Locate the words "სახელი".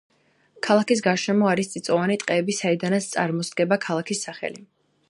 4.31-4.69